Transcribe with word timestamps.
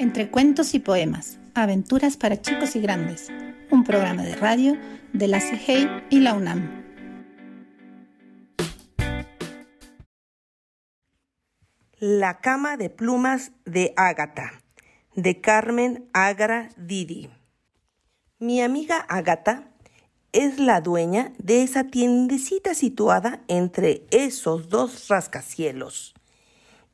Entre 0.00 0.30
cuentos 0.30 0.74
y 0.74 0.78
poemas, 0.78 1.40
aventuras 1.54 2.16
para 2.16 2.40
chicos 2.40 2.76
y 2.76 2.80
grandes, 2.80 3.32
un 3.72 3.82
programa 3.82 4.22
de 4.22 4.36
radio 4.36 4.78
de 5.12 5.26
la 5.26 5.40
CIGEI 5.40 5.88
y 6.08 6.20
la 6.20 6.34
UNAM. 6.34 6.84
La 11.98 12.38
cama 12.38 12.76
de 12.76 12.90
plumas 12.90 13.50
de 13.64 13.92
Ágata, 13.96 14.62
de 15.16 15.40
Carmen 15.40 16.08
Agra 16.12 16.68
Didi. 16.76 17.28
Mi 18.38 18.62
amiga 18.62 19.04
Ágata 19.08 19.72
es 20.30 20.60
la 20.60 20.80
dueña 20.80 21.32
de 21.38 21.64
esa 21.64 21.82
tiendecita 21.82 22.74
situada 22.74 23.42
entre 23.48 24.06
esos 24.12 24.68
dos 24.68 25.08
rascacielos. 25.08 26.14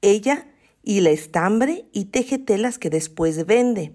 Ella 0.01 0.47
y 0.85 1.01
la 1.01 1.11
estambre 1.11 1.87
y 1.93 2.07
teje 2.07 2.39
telas 2.39 2.79
que 2.79 2.91
después 2.91 3.47
vende. 3.47 3.95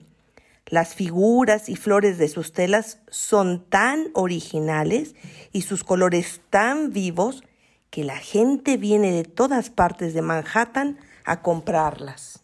Las 0.66 0.93
figuras 0.93 1.70
y 1.70 1.75
flores 1.75 2.17
de 2.17 2.27
sus 2.27 2.53
telas 2.53 2.99
son 3.09 3.66
tan 3.70 4.09
originales 4.13 5.16
y 5.52 5.61
sus 5.61 5.83
colores 5.83 6.41
tan 6.49 6.91
vivos 6.91 7.44
que 7.89 8.03
la 8.03 8.17
gente 8.17 8.77
viene 8.77 9.11
de 9.11 9.23
todas 9.23 9.70
partes 9.70 10.13
de 10.13 10.21
Manhattan 10.21 10.99
a 11.25 11.41
comprarlas. 11.41 12.44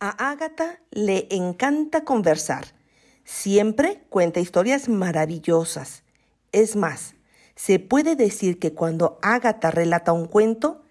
A 0.00 0.30
Ágata 0.30 0.80
le 0.90 1.28
encanta 1.30 2.04
conversar. 2.04 2.64
Siempre 3.24 4.02
cuenta 4.08 4.40
historias 4.40 4.88
maravillosas. 4.88 6.02
Es 6.52 6.74
más, 6.74 7.14
se 7.54 7.78
puede 7.78 8.16
decir 8.16 8.58
que 8.58 8.72
cuando 8.72 9.18
Ágata 9.22 9.70
relata 9.70 10.12
un 10.12 10.26
cuento, 10.26 10.81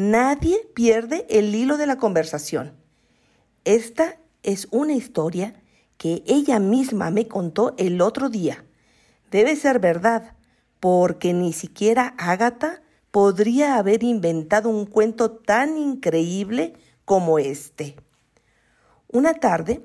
Nadie 0.00 0.60
pierde 0.74 1.26
el 1.28 1.52
hilo 1.52 1.76
de 1.76 1.84
la 1.84 1.98
conversación. 1.98 2.76
Esta 3.64 4.16
es 4.44 4.68
una 4.70 4.92
historia 4.92 5.60
que 5.96 6.22
ella 6.28 6.60
misma 6.60 7.10
me 7.10 7.26
contó 7.26 7.74
el 7.78 8.00
otro 8.00 8.28
día. 8.28 8.64
Debe 9.32 9.56
ser 9.56 9.80
verdad, 9.80 10.36
porque 10.78 11.32
ni 11.32 11.52
siquiera 11.52 12.14
Ágata 12.16 12.80
podría 13.10 13.76
haber 13.76 14.04
inventado 14.04 14.68
un 14.68 14.86
cuento 14.86 15.32
tan 15.32 15.76
increíble 15.76 16.74
como 17.04 17.40
este. 17.40 17.96
Una 19.08 19.34
tarde, 19.34 19.82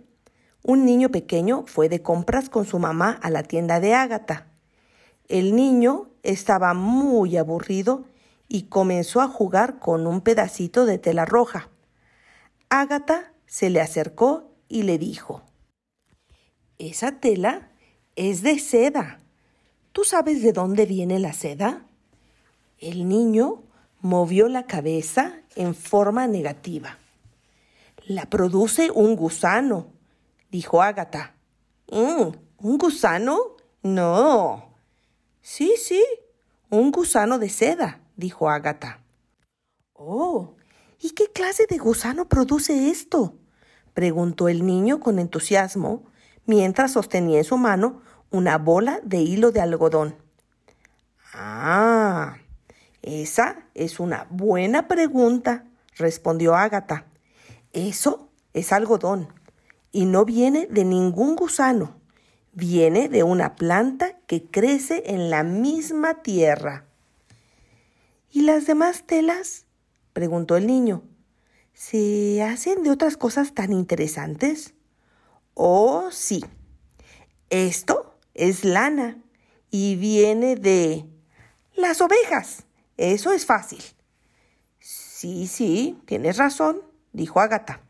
un 0.61 0.85
niño 0.85 1.09
pequeño 1.09 1.63
fue 1.65 1.89
de 1.89 2.03
compras 2.03 2.51
con 2.51 2.67
su 2.67 2.77
mamá 2.77 3.17
a 3.23 3.31
la 3.31 3.41
tienda 3.41 3.79
de 3.79 3.95
Ágata. 3.95 4.45
El 5.27 5.55
niño 5.55 6.11
estaba 6.21 6.75
muy 6.75 7.35
aburrido 7.35 8.05
y 8.47 8.63
comenzó 8.63 9.21
a 9.21 9.27
jugar 9.27 9.79
con 9.79 10.07
un 10.07 10.21
pedacito 10.21 10.85
de 10.85 10.97
tela 10.97 11.25
roja. 11.25 11.69
Ágata 12.69 13.33
se 13.45 13.69
le 13.69 13.81
acercó 13.81 14.51
y 14.67 14.83
le 14.83 14.97
dijo, 14.97 15.43
Esa 16.77 17.19
tela 17.19 17.71
es 18.15 18.41
de 18.41 18.59
seda. 18.59 19.19
¿Tú 19.91 20.03
sabes 20.03 20.41
de 20.41 20.53
dónde 20.53 20.85
viene 20.85 21.19
la 21.19 21.33
seda? 21.33 21.85
El 22.79 23.07
niño 23.07 23.63
movió 24.01 24.47
la 24.49 24.65
cabeza 24.65 25.39
en 25.55 25.75
forma 25.75 26.27
negativa. 26.27 26.97
La 28.05 28.25
produce 28.25 28.91
un 28.91 29.15
gusano, 29.15 29.87
dijo 30.51 30.81
Ágata. 30.81 31.35
Mm, 31.89 32.35
¿Un 32.57 32.77
gusano? 32.77 33.37
No. 33.81 34.73
Sí, 35.41 35.75
sí, 35.77 36.03
un 36.69 36.91
gusano 36.91 37.37
de 37.37 37.49
seda 37.49 38.02
dijo 38.15 38.49
Ágata. 38.49 38.99
Oh, 39.93 40.55
¿y 40.99 41.11
qué 41.11 41.31
clase 41.31 41.65
de 41.69 41.77
gusano 41.77 42.27
produce 42.27 42.89
esto? 42.89 43.35
preguntó 43.93 44.49
el 44.49 44.65
niño 44.65 44.99
con 44.99 45.19
entusiasmo, 45.19 46.03
mientras 46.45 46.93
sostenía 46.93 47.37
en 47.37 47.43
su 47.43 47.57
mano 47.57 48.01
una 48.31 48.57
bola 48.57 48.99
de 49.03 49.17
hilo 49.17 49.51
de 49.51 49.61
algodón. 49.61 50.15
Ah, 51.33 52.37
esa 53.01 53.65
es 53.73 53.99
una 53.99 54.27
buena 54.29 54.87
pregunta, 54.87 55.65
respondió 55.97 56.55
Ágata. 56.55 57.05
Eso 57.71 58.29
es 58.53 58.71
algodón 58.71 59.29
y 59.91 60.05
no 60.05 60.25
viene 60.25 60.67
de 60.67 60.83
ningún 60.83 61.35
gusano. 61.35 61.95
Viene 62.51 63.09
de 63.09 63.23
una 63.23 63.55
planta 63.55 64.17
que 64.27 64.45
crece 64.45 65.03
en 65.07 65.29
la 65.29 65.43
misma 65.43 66.21
tierra. 66.21 66.85
¿Y 68.35 68.41
las 68.41 68.65
demás 68.65 69.03
telas? 69.05 69.67
preguntó 70.11 70.57
el 70.57 70.65
niño. 70.65 71.03
¿Se 71.71 72.41
hacen 72.41 72.81
de 72.81 72.89
otras 72.89 73.15
cosas 73.15 73.53
tan 73.53 73.71
interesantes? 73.71 74.73
Oh, 75.53 76.09
sí. 76.09 76.43
Esto 77.51 78.17
es 78.33 78.65
lana 78.65 79.21
y 79.69 79.97
viene 79.97 80.55
de 80.55 81.05
las 81.75 82.01
ovejas. 82.01 82.65
Eso 82.97 83.33
es 83.33 83.45
fácil. 83.45 83.83
Sí, 84.79 85.45
sí, 85.45 86.01
tienes 86.07 86.37
razón, 86.37 86.81
dijo 87.11 87.39
Ágata. 87.39 87.81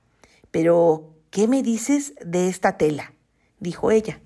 Pero, 0.51 1.15
¿qué 1.29 1.47
me 1.47 1.63
dices 1.63 2.15
de 2.25 2.49
esta 2.49 2.77
tela? 2.77 3.13
dijo 3.61 3.91
ella. 3.91 4.21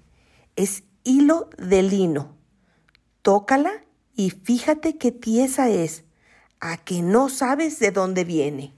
Es 0.56 0.84
hilo 1.04 1.52
de 1.60 1.84
lino. 1.84 2.36
Tócala 3.22 3.86
y 4.16 4.32
fíjate 4.32 4.98
qué 4.98 5.12
tiesa 5.12 5.70
es 5.70 6.07
a 6.60 6.78
que 6.78 7.02
no 7.02 7.30
sabes 7.30 7.80
de 7.80 7.92
dónde 7.92 8.24
viene. 8.24 8.74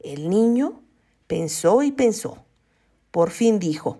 El 0.00 0.30
niño 0.30 0.80
pensó 1.26 1.82
y 1.82 1.92
pensó. 1.92 2.44
Por 3.10 3.30
fin 3.30 3.58
dijo, 3.58 3.98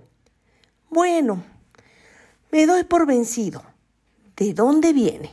bueno, 0.91 1.43
me 2.51 2.67
doy 2.67 2.85
por 2.85 3.07
vencido. 3.07 3.63
¿De 4.37 4.53
dónde 4.53 4.93
viene? 4.93 5.33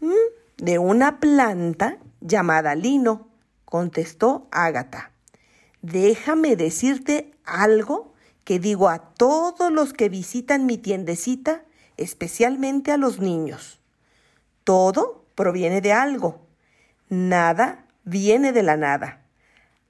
Mm, 0.00 0.12
de 0.58 0.78
una 0.78 1.20
planta 1.20 1.98
llamada 2.20 2.74
lino, 2.74 3.28
contestó 3.64 4.46
Ágata. 4.50 5.10
Déjame 5.82 6.56
decirte 6.56 7.32
algo 7.44 8.12
que 8.44 8.58
digo 8.58 8.88
a 8.88 8.98
todos 8.98 9.72
los 9.72 9.92
que 9.92 10.08
visitan 10.08 10.66
mi 10.66 10.76
tiendecita, 10.78 11.64
especialmente 11.96 12.92
a 12.92 12.98
los 12.98 13.20
niños. 13.20 13.80
Todo 14.64 15.24
proviene 15.34 15.80
de 15.80 15.92
algo 15.92 16.43
Nada 17.08 17.86
viene 18.04 18.52
de 18.52 18.62
la 18.62 18.76
nada. 18.76 19.22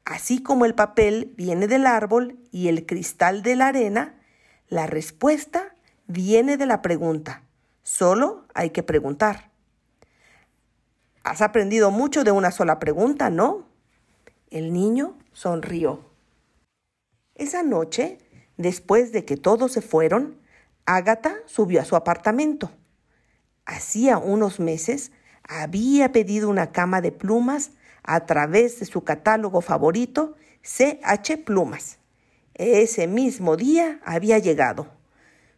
Así 0.05 0.43
como 0.43 0.65
el 0.65 0.75
papel 0.75 1.33
viene 1.37 1.67
del 1.67 1.87
árbol 1.87 2.39
y 2.51 2.69
el 2.69 2.85
cristal 2.87 3.43
de 3.43 3.57
la 3.57 3.69
arena, 3.69 4.21
la 4.69 4.87
respuesta 4.87 5.75
viene 6.07 6.57
de 6.57 6.67
la 6.67 6.83
pregunta. 6.83 7.43
Solo 7.83 8.47
hay 8.55 8.71
que 8.71 8.83
preguntar. 8.83 9.51
Has 11.23 11.41
aprendido 11.41 11.91
mucho 11.91 12.25
de 12.25 12.33
una 12.33 12.51
sola 12.51 12.79
pregunta, 12.79 13.31
¿no? 13.31 13.67
El 14.51 14.73
niño 14.73 15.17
sonrió. 15.33 16.11
Esa 17.35 17.63
noche, 17.63 18.19
después 18.57 19.11
de 19.11 19.25
que 19.25 19.37
todos 19.37 19.73
se 19.73 19.81
fueron, 19.81 20.39
Ágata 20.87 21.37
subió 21.47 21.81
a 21.81 21.85
su 21.85 21.97
apartamento. 21.97 22.71
Hacía 23.65 24.19
unos 24.19 24.61
meses 24.61 25.13
había 25.49 26.13
pedido 26.13 26.49
una 26.49 26.73
cama 26.73 27.01
de 27.01 27.13
plumas 27.13 27.73
a 28.03 28.27
través 28.27 28.81
de 28.81 28.87
su 28.87 29.05
catálogo 29.05 29.61
favorito, 29.61 30.35
CH 30.63 31.45
Plumas. 31.45 31.99
Ese 32.55 33.07
mismo 33.07 33.57
día 33.57 34.01
había 34.05 34.39
llegado. 34.39 34.89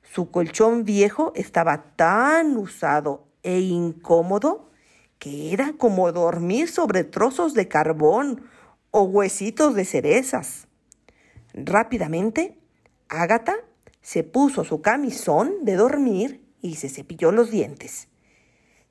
Su 0.02 0.30
colchón 0.30 0.84
viejo 0.84 1.32
estaba 1.34 1.94
tan 1.96 2.56
usado 2.56 3.26
e 3.42 3.60
incómodo 3.60 4.70
que 5.18 5.52
era 5.52 5.74
como 5.78 6.10
dormir 6.12 6.68
sobre 6.68 7.04
trozos 7.04 7.54
de 7.54 7.68
carbón 7.68 8.42
o 8.90 9.02
huesitos 9.02 9.74
de 9.74 9.84
cerezas. 9.84 10.68
Rápidamente, 11.54 12.58
Ágata 13.08 13.56
se 14.02 14.22
puso 14.24 14.64
su 14.64 14.82
camisón 14.82 15.64
de 15.64 15.76
dormir 15.76 16.44
y 16.60 16.76
se 16.76 16.88
cepilló 16.88 17.32
los 17.32 17.50
dientes. 17.50 18.08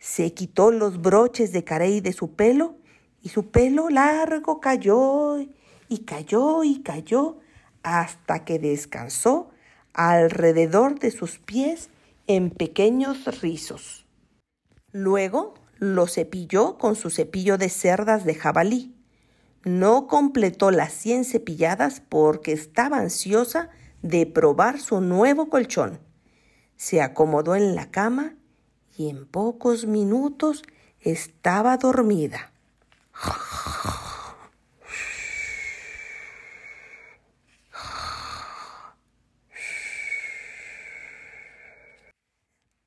Se 0.06 0.36
quitó 0.36 0.69
los 0.69 1.02
broches 1.02 1.52
de 1.52 1.63
carey 1.63 2.00
de 2.00 2.13
su 2.13 2.36
pelo 2.36 2.75
y 3.24 3.30
su 3.30 3.50
pelo 3.50 3.90
largo 3.90 4.62
cayó 4.62 5.40
y 5.90 5.98
cayó 6.06 6.63
y 6.63 6.84
cayó 6.84 7.40
hasta 7.81 8.46
que 8.46 8.60
descansó 8.60 9.50
alrededor 9.94 11.00
de 11.00 11.10
sus 11.10 11.40
pies 11.40 11.90
en 12.28 12.52
pequeños 12.52 13.42
rizos. 13.42 14.06
Luego 14.92 15.56
lo 15.80 16.06
cepilló 16.06 16.78
con 16.78 16.96
su 16.96 17.10
cepillo 17.10 17.57
de 17.57 17.69
cerdas 17.69 18.25
de 18.25 18.36
jabalí. 18.36 18.96
No 19.63 20.06
completó 20.06 20.69
las 20.69 20.94
cien 20.94 21.25
cepilladas 21.25 22.00
porque 22.00 22.52
estaba 22.52 23.00
ansiosa 23.00 23.72
de 24.04 24.28
probar 24.28 24.80
su 24.80 25.02
nuevo 25.02 25.50
colchón. 25.50 26.00
Se 26.75 27.02
acomodó 27.02 27.56
en 27.56 27.74
la 27.74 27.90
cama 27.90 28.36
y 28.97 29.09
en 29.09 29.25
pocos 29.25 29.86
minutos 29.86 30.63
estaba 31.00 31.77
dormida. 31.77 32.51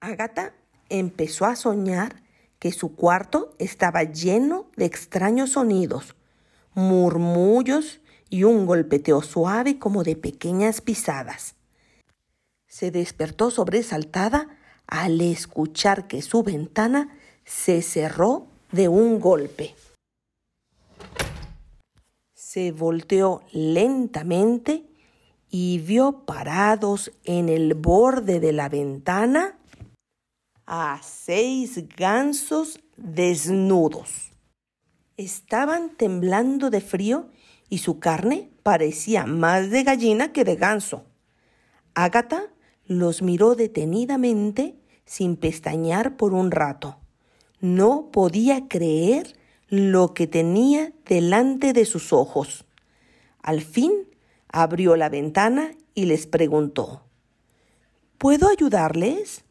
Agata 0.01 0.55
empezó 0.89 1.45
a 1.45 1.55
soñar 1.55 2.23
que 2.59 2.73
su 2.73 2.95
cuarto 2.95 3.55
estaba 3.59 4.03
lleno 4.05 4.71
de 4.77 4.87
extraños 4.87 5.51
sonidos, 5.51 6.17
murmullos 6.75 8.01
y 8.31 8.45
un 8.45 8.67
golpeteo 8.67 9.23
suave 9.23 9.79
como 9.79 10.05
de 10.05 10.17
pequeñas 10.17 10.81
pisadas. 10.81 11.55
Se 12.67 12.91
despertó 12.91 13.51
sobresaltada 13.51 14.58
al 14.89 15.21
escuchar 15.21 16.09
que 16.09 16.23
su 16.23 16.43
ventana 16.43 17.17
se 17.45 17.83
cerró 17.83 18.49
de 18.73 18.89
un 18.89 19.21
golpe. 19.21 19.75
Se 22.35 22.73
volteó 22.73 23.43
lentamente 23.53 24.87
y 25.51 25.79
vio 25.79 26.25
parados 26.25 27.13
en 27.25 27.49
el 27.49 27.75
borde 27.75 28.41
de 28.41 28.53
la 28.53 28.69
ventana 28.69 29.59
a 30.67 31.01
seis 31.03 31.85
gansos 31.97 32.81
desnudos. 32.97 34.33
Estaban 35.17 35.91
temblando 35.97 36.71
de 36.71 36.81
frío 36.81 37.29
y 37.69 37.79
su 37.79 37.99
carne 37.99 38.51
parecía 38.63 39.27
más 39.27 39.71
de 39.71 39.83
gallina 39.83 40.33
que 40.33 40.45
de 40.45 40.57
ganso. 40.57 41.05
Ágata 41.95 42.49
los 42.89 43.23
miró 43.23 43.55
detenidamente 43.55 44.75
sin 45.05 45.37
pestañear 45.37 46.17
por 46.17 46.35
un 46.35 46.51
rato. 46.51 46.97
No 47.61 48.11
podía 48.11 48.67
creer 48.67 49.37
lo 49.69 50.15
que 50.15 50.27
tenía 50.27 50.93
delante 51.07 51.73
de 51.73 51.85
sus 51.85 52.13
ojos. 52.13 52.65
Al 53.43 53.61
fin 53.61 53.93
abrió 54.49 54.97
la 54.97 55.11
ventana 55.11 55.73
y 55.95 56.07
les 56.07 56.27
preguntó 56.27 57.03
¿Puedo 58.17 58.49
ayudarles? 58.49 59.45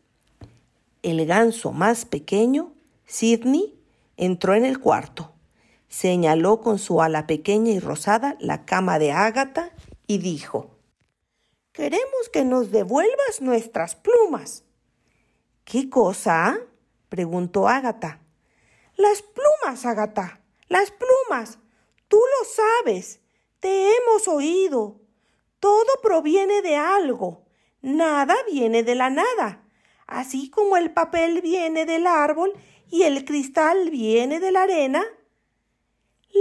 El 1.03 1.25
ganso 1.25 1.71
más 1.71 2.05
pequeño, 2.05 2.73
Sidney, 3.05 3.79
entró 4.17 4.55
en 4.55 4.65
el 4.65 4.79
cuarto. 4.79 5.31
Señaló 5.87 6.59
con 6.59 6.79
su 6.79 7.01
ala 7.01 7.27
pequeña 7.27 7.71
y 7.71 7.79
rosada 7.79 8.35
la 8.39 8.65
cama 8.65 8.99
de 8.99 9.11
Ágata 9.11 9.71
y 10.07 10.17
dijo 10.17 10.76
Queremos 11.77 12.29
que 12.33 12.43
nos 12.43 12.71
devuelvas 12.71 13.39
nuestras 13.39 13.95
plumas. 13.95 14.63
¿Qué 15.63 15.91
cosa? 15.91 16.59
preguntó 17.07 17.67
Ágata. 17.67 18.19
Las 18.95 19.21
plumas, 19.21 19.85
Ágata, 19.85 20.41
las 20.69 20.89
plumas. 20.89 21.59
Tú 22.07 22.17
lo 22.17 22.49
sabes. 22.49 23.19
Te 23.59 23.91
hemos 23.95 24.27
oído. 24.27 25.01
Todo 25.59 25.85
proviene 26.01 26.63
de 26.63 26.77
algo. 26.77 27.45
Nada 27.83 28.35
viene 28.49 28.81
de 28.81 28.95
la 28.95 29.11
nada. 29.11 29.63
Así 30.07 30.49
como 30.49 30.77
el 30.77 30.91
papel 30.91 31.41
viene 31.41 31.85
del 31.85 32.07
árbol 32.07 32.53
y 32.89 33.03
el 33.03 33.23
cristal 33.23 33.91
viene 33.91 34.39
de 34.39 34.51
la 34.51 34.63
arena. 34.63 35.03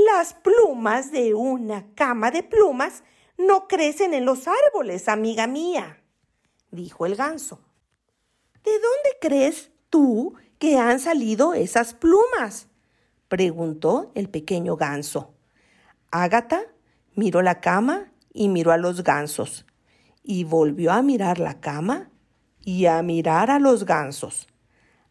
Las 0.07 0.33
plumas 0.33 1.13
de 1.13 1.35
una 1.35 1.93
cama 1.95 2.31
de 2.31 2.43
plumas 2.43 3.05
no 3.39 3.69
crecen 3.69 4.15
en 4.15 4.25
los 4.25 4.47
árboles, 4.49 5.09
amiga 5.09 5.47
mía, 5.47 6.03
dijo 6.71 7.07
el 7.07 7.17
ganso. 7.17 7.61
¿De 8.65 8.73
dónde 8.73 9.17
crees 9.21 9.71
tú 9.91 10.35
que 10.59 10.79
han 10.79 11.01
salido 11.01 11.55
esas 11.55 11.95
plumas? 11.95 12.69
preguntó 13.29 14.13
el 14.15 14.29
pequeño 14.29 14.77
ganso. 14.77 15.35
Ágata 16.11 16.63
miró 17.15 17.43
la 17.43 17.61
cama 17.61 18.13
y 18.33 18.49
miró 18.49 18.73
a 18.73 18.77
los 18.77 19.03
gansos, 19.03 19.67
y 20.23 20.45
volvió 20.45 20.93
a 20.93 21.03
mirar 21.03 21.39
la 21.39 21.61
cama 21.61 22.11
y 22.65 22.87
a 22.87 23.03
mirar 23.03 23.51
a 23.51 23.59
los 23.59 23.85
gansos. 23.85 24.49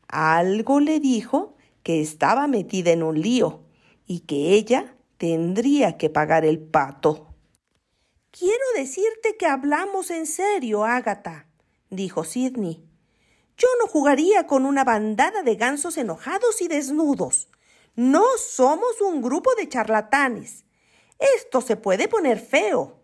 Algo 0.08 0.80
le 0.80 1.00
dijo 1.00 1.56
que 1.84 2.02
estaba 2.02 2.48
metida 2.48 2.92
en 2.92 3.04
un 3.04 3.22
lío 3.22 3.64
y 4.06 4.22
que 4.22 4.54
ella 4.54 4.96
tendría 5.18 5.98
que 5.98 6.10
pagar 6.10 6.46
el 6.46 6.60
pato. 6.60 7.35
Quiero 8.38 8.66
decirte 8.76 9.38
que 9.38 9.46
hablamos 9.46 10.12
en 10.12 10.28
serio, 10.28 10.84
Ágata, 10.84 11.48
dijo 11.90 12.26
Sidney. 12.26 12.86
Yo 13.56 13.70
no 13.80 13.88
jugaría 13.88 14.46
con 14.46 14.66
una 14.66 14.84
bandada 14.84 15.42
de 15.42 15.56
gansos 15.56 15.98
enojados 15.98 16.62
y 16.62 16.68
desnudos. 16.68 17.48
No 17.96 18.26
somos 18.38 19.00
un 19.00 19.22
grupo 19.22 19.56
de 19.56 19.70
charlatanes. 19.70 20.66
Esto 21.38 21.62
se 21.62 21.78
puede 21.78 22.10
poner 22.10 22.42
feo. 22.42 23.00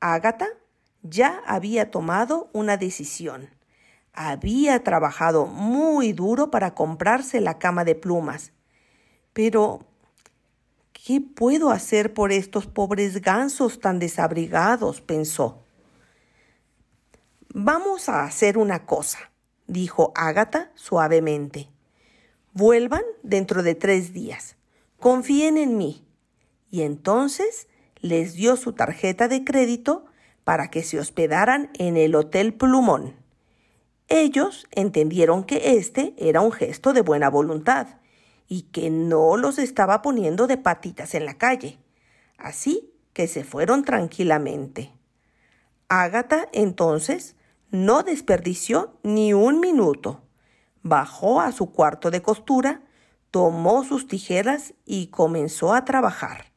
Ágata 0.00 0.48
ya 1.00 1.42
había 1.46 1.90
tomado 1.90 2.50
una 2.52 2.76
decisión. 2.76 3.48
Había 4.12 4.84
trabajado 4.84 5.46
muy 5.46 6.12
duro 6.12 6.50
para 6.50 6.74
comprarse 6.74 7.40
la 7.40 7.58
cama 7.58 7.84
de 7.84 7.94
plumas. 7.94 8.52
Pero, 9.32 9.85
¿qué 11.06 11.20
puedo 11.20 11.70
hacer 11.70 12.12
por 12.12 12.32
estos 12.32 12.66
pobres 12.66 13.22
gansos 13.22 13.78
tan 13.78 13.98
desabrigados? 13.98 15.00
pensó. 15.00 15.62
Vamos 17.54 18.08
a 18.08 18.24
hacer 18.24 18.58
una 18.58 18.84
cosa 18.84 19.30
dijo 19.66 20.12
Ágata 20.14 20.70
suavemente. 20.74 21.68
Vuelvan 22.52 23.02
dentro 23.22 23.62
de 23.62 23.74
tres 23.74 24.12
días. 24.12 24.56
Confíen 24.98 25.58
en 25.58 25.76
mí. 25.76 26.04
Y 26.70 26.82
entonces 26.82 27.68
les 28.00 28.34
dio 28.34 28.56
su 28.56 28.72
tarjeta 28.72 29.28
de 29.28 29.44
crédito 29.44 30.06
para 30.44 30.70
que 30.70 30.82
se 30.82 30.98
hospedaran 30.98 31.70
en 31.78 31.96
el 31.96 32.14
Hotel 32.14 32.54
Plumón. 32.54 33.16
Ellos 34.08 34.66
entendieron 34.70 35.44
que 35.44 35.76
este 35.76 36.14
era 36.16 36.40
un 36.40 36.52
gesto 36.52 36.92
de 36.92 37.00
buena 37.00 37.28
voluntad 37.28 37.88
y 38.48 38.62
que 38.62 38.90
no 38.90 39.36
los 39.36 39.58
estaba 39.58 40.02
poniendo 40.02 40.46
de 40.46 40.56
patitas 40.56 41.14
en 41.14 41.24
la 41.26 41.34
calle. 41.34 41.78
Así 42.38 42.92
que 43.12 43.28
se 43.28 43.44
fueron 43.44 43.84
tranquilamente. 43.84 44.92
Ágata 45.88 46.48
entonces 46.52 47.36
no 47.70 48.02
desperdició 48.02 48.98
ni 49.02 49.32
un 49.32 49.60
minuto. 49.60 50.22
Bajó 50.82 51.40
a 51.40 51.52
su 51.52 51.72
cuarto 51.72 52.10
de 52.10 52.22
costura, 52.22 52.82
tomó 53.30 53.84
sus 53.84 54.06
tijeras 54.06 54.74
y 54.84 55.08
comenzó 55.08 55.74
a 55.74 55.84
trabajar. 55.84 56.52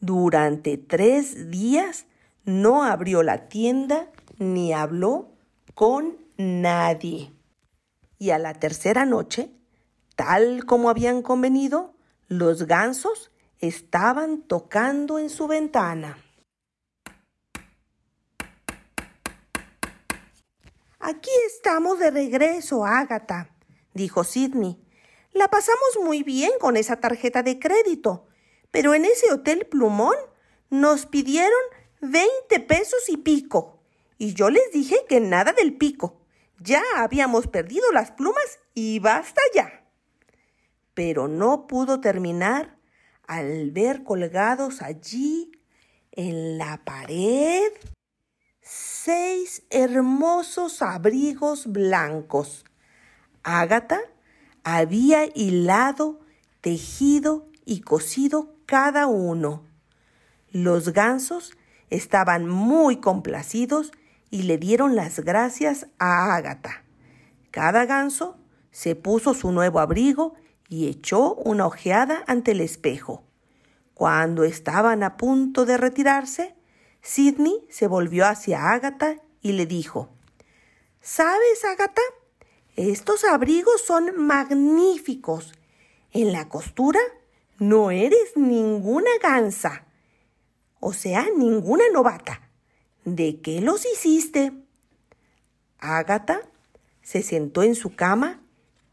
Durante 0.00 0.76
tres 0.78 1.50
días 1.50 2.06
no 2.44 2.84
abrió 2.84 3.22
la 3.22 3.48
tienda 3.48 4.10
ni 4.38 4.72
habló 4.72 5.32
con 5.74 6.16
nadie. 6.36 7.32
Y 8.18 8.30
a 8.30 8.38
la 8.38 8.54
tercera 8.54 9.04
noche, 9.04 9.50
tal 10.16 10.64
como 10.66 10.90
habían 10.90 11.22
convenido, 11.22 11.94
los 12.28 12.66
gansos 12.66 13.30
estaban 13.58 14.42
tocando 14.42 15.18
en 15.18 15.30
su 15.30 15.46
ventana. 15.46 16.18
Aquí 20.98 21.30
estamos 21.46 21.98
de 21.98 22.10
regreso, 22.10 22.84
Ágata, 22.86 23.54
dijo 23.92 24.24
Sidney. 24.24 24.80
La 25.32 25.48
pasamos 25.48 25.98
muy 26.02 26.22
bien 26.22 26.52
con 26.60 26.76
esa 26.76 26.96
tarjeta 26.96 27.42
de 27.42 27.58
crédito, 27.58 28.28
pero 28.70 28.94
en 28.94 29.04
ese 29.04 29.32
hotel 29.32 29.66
Plumón 29.66 30.16
nos 30.70 31.06
pidieron 31.06 31.60
veinte 32.00 32.60
pesos 32.60 33.08
y 33.08 33.16
pico. 33.16 33.82
Y 34.16 34.34
yo 34.34 34.50
les 34.50 34.70
dije 34.72 34.96
que 35.08 35.20
nada 35.20 35.52
del 35.52 35.76
pico. 35.76 36.20
Ya 36.60 36.82
habíamos 36.96 37.46
perdido 37.48 37.90
las 37.92 38.12
plumas 38.12 38.60
y 38.74 39.00
basta 39.00 39.40
ya. 39.54 39.81
Pero 40.94 41.28
no 41.28 41.66
pudo 41.66 42.00
terminar 42.00 42.76
al 43.26 43.70
ver 43.70 44.04
colgados 44.04 44.82
allí 44.82 45.52
en 46.12 46.58
la 46.58 46.82
pared 46.84 47.72
seis 48.62 49.64
hermosos 49.70 50.82
abrigos 50.82 51.66
blancos. 51.66 52.64
Ágata 53.42 54.00
había 54.62 55.26
hilado, 55.34 56.20
tejido 56.60 57.48
y 57.64 57.80
cosido 57.80 58.54
cada 58.66 59.08
uno. 59.08 59.64
Los 60.52 60.92
gansos 60.92 61.52
estaban 61.90 62.48
muy 62.48 62.98
complacidos 62.98 63.90
y 64.30 64.44
le 64.44 64.58
dieron 64.58 64.94
las 64.94 65.20
gracias 65.20 65.88
a 65.98 66.36
Ágata. 66.36 66.84
Cada 67.50 67.84
ganso 67.84 68.38
se 68.70 68.94
puso 68.94 69.34
su 69.34 69.50
nuevo 69.50 69.80
abrigo 69.80 70.34
y 70.72 70.88
echó 70.88 71.34
una 71.34 71.66
ojeada 71.66 72.24
ante 72.26 72.52
el 72.52 72.62
espejo. 72.62 73.22
Cuando 73.92 74.42
estaban 74.42 75.02
a 75.02 75.18
punto 75.18 75.66
de 75.66 75.76
retirarse, 75.76 76.54
Sidney 77.02 77.66
se 77.68 77.86
volvió 77.86 78.26
hacia 78.26 78.70
Ágata 78.70 79.18
y 79.42 79.52
le 79.52 79.66
dijo, 79.66 80.08
¿Sabes, 81.02 81.66
Ágata? 81.66 82.00
Estos 82.74 83.24
abrigos 83.24 83.82
son 83.84 84.16
magníficos. 84.16 85.52
En 86.10 86.32
la 86.32 86.48
costura 86.48 87.00
no 87.58 87.90
eres 87.90 88.34
ninguna 88.34 89.10
gansa, 89.22 89.84
o 90.80 90.94
sea, 90.94 91.26
ninguna 91.36 91.84
novata. 91.92 92.48
¿De 93.04 93.42
qué 93.42 93.60
los 93.60 93.84
hiciste? 93.84 94.54
Ágata 95.78 96.40
se 97.02 97.22
sentó 97.22 97.62
en 97.62 97.74
su 97.74 97.94
cama 97.94 98.41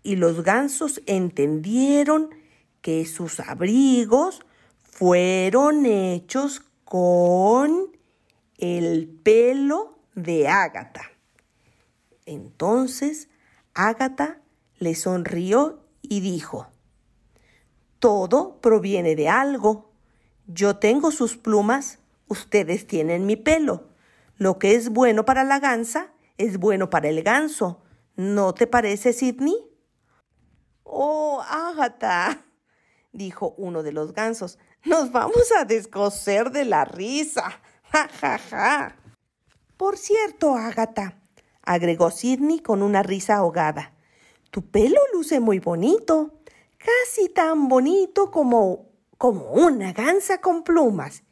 y 0.03 0.15
los 0.15 0.43
gansos 0.43 1.01
entendieron 1.05 2.29
que 2.81 3.05
sus 3.05 3.39
abrigos 3.39 4.41
fueron 4.81 5.85
hechos 5.85 6.61
con 6.85 7.97
el 8.57 9.07
pelo 9.07 9.99
de 10.15 10.47
Ágata. 10.47 11.03
Entonces 12.25 13.29
Ágata 13.73 14.41
le 14.77 14.95
sonrió 14.95 15.83
y 16.01 16.21
dijo, 16.21 16.67
Todo 17.99 18.59
proviene 18.61 19.15
de 19.15 19.29
algo. 19.29 19.91
Yo 20.47 20.77
tengo 20.77 21.11
sus 21.11 21.37
plumas, 21.37 21.99
ustedes 22.27 22.87
tienen 22.87 23.25
mi 23.25 23.35
pelo. 23.35 23.89
Lo 24.37 24.57
que 24.57 24.75
es 24.75 24.89
bueno 24.89 25.25
para 25.25 25.43
la 25.43 25.59
gansa 25.59 26.11
es 26.37 26.57
bueno 26.57 26.89
para 26.89 27.09
el 27.09 27.23
ganso. 27.23 27.81
¿No 28.15 28.53
te 28.53 28.67
parece, 28.67 29.13
Sidney? 29.13 29.68
Oh, 31.01 31.41
Ágata, 31.47 32.43
dijo 33.13 33.53
uno 33.57 33.83
de 33.83 33.93
los 33.93 34.11
gansos, 34.11 34.59
nos 34.83 35.13
vamos 35.13 35.49
a 35.57 35.63
descoser 35.63 36.51
de 36.51 36.65
la 36.65 36.83
risa. 36.83 37.61
Ja, 37.91 38.07
ja, 38.21 38.37
ja. 38.37 38.95
Por 39.75 39.97
cierto, 39.97 40.55
Ágata, 40.55 41.23
agregó 41.63 42.11
Sidney 42.11 42.59
con 42.59 42.83
una 42.83 43.01
risa 43.01 43.37
ahogada, 43.37 43.93
tu 44.51 44.69
pelo 44.69 44.99
luce 45.11 45.39
muy 45.39 45.57
bonito, 45.57 46.41
casi 46.77 47.29
tan 47.29 47.67
bonito 47.67 48.29
como 48.29 48.89
como 49.17 49.53
una 49.53 49.93
gansa 49.93 50.41
con 50.41 50.63
plumas. 50.63 51.23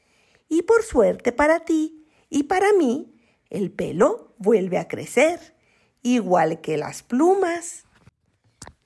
Y 0.47 0.61
por 0.63 0.83
suerte 0.83 1.31
para 1.31 1.59
ti 1.59 2.07
y 2.29 2.43
para 2.43 2.71
mí, 2.73 3.19
el 3.49 3.71
pelo 3.71 4.33
vuelve 4.37 4.77
a 4.77 4.87
crecer, 4.87 5.55
igual 6.01 6.61
que 6.61 6.77
las 6.77 7.03
plumas. 7.03 7.86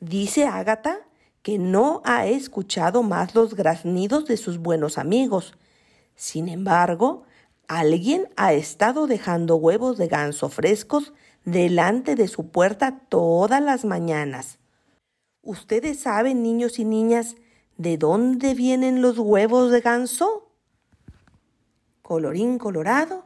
Dice 0.01 0.48
Ágata 0.48 0.98
que 1.43 1.60
no 1.60 2.01
ha 2.05 2.25
escuchado 2.25 3.03
más 3.03 3.36
los 3.36 3.53
graznidos 3.53 4.25
de 4.25 4.36
sus 4.36 4.58
buenos 4.58 4.98
amigos. 4.98 5.53
Sin 6.15 6.50
embargo, 6.50 7.24
alguien 7.67 8.27
ha 8.36 8.53
estado 8.53 9.05
dejando 9.05 9.58
huevos 9.58 10.00
de 10.00 10.08
ganso 10.08 10.50
frescos 10.50 11.13
delante 11.46 12.15
de 12.15 12.27
su 12.27 12.50
puerta 12.50 13.00
todas 13.10 13.62
las 13.62 13.86
mañanas. 13.86 14.58
¿Ustedes 15.43 16.00
saben, 16.00 16.41
niños 16.41 16.79
y 16.79 16.86
niñas, 16.86 17.36
de 17.77 18.00
dónde 18.00 18.55
vienen 18.55 19.03
los 19.03 19.20
huevos 19.20 19.70
de 19.70 19.81
ganso? 19.81 20.51
Colorín 22.01 22.58
colorado, 22.58 23.25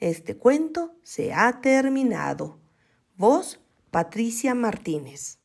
este 0.00 0.38
cuento 0.38 0.94
se 1.02 1.34
ha 1.34 1.60
terminado. 1.60 2.58
Vos, 3.16 3.60
Patricia 3.90 4.54
Martínez. 4.54 5.35